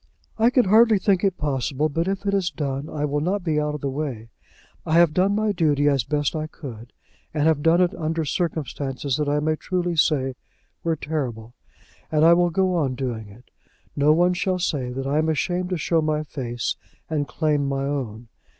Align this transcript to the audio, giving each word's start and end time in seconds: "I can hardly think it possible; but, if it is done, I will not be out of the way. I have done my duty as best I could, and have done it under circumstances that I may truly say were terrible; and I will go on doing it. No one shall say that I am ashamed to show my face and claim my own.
"I 0.39 0.49
can 0.49 0.65
hardly 0.65 0.97
think 0.97 1.23
it 1.23 1.37
possible; 1.37 1.87
but, 1.87 2.07
if 2.07 2.25
it 2.25 2.33
is 2.33 2.49
done, 2.49 2.89
I 2.89 3.05
will 3.05 3.19
not 3.19 3.43
be 3.43 3.59
out 3.61 3.75
of 3.75 3.81
the 3.81 3.89
way. 3.91 4.29
I 4.83 4.95
have 4.95 5.13
done 5.13 5.35
my 5.35 5.51
duty 5.51 5.87
as 5.87 6.03
best 6.03 6.35
I 6.35 6.47
could, 6.47 6.91
and 7.35 7.43
have 7.45 7.61
done 7.61 7.81
it 7.81 7.93
under 7.93 8.25
circumstances 8.25 9.17
that 9.17 9.29
I 9.29 9.39
may 9.39 9.55
truly 9.57 9.95
say 9.95 10.33
were 10.83 10.95
terrible; 10.95 11.53
and 12.11 12.25
I 12.25 12.33
will 12.33 12.49
go 12.49 12.73
on 12.73 12.95
doing 12.95 13.27
it. 13.29 13.51
No 13.95 14.11
one 14.11 14.33
shall 14.33 14.57
say 14.57 14.89
that 14.89 15.05
I 15.05 15.19
am 15.19 15.29
ashamed 15.29 15.69
to 15.69 15.77
show 15.77 16.01
my 16.01 16.23
face 16.23 16.77
and 17.07 17.27
claim 17.27 17.69
my 17.69 17.83
own. 17.85 18.27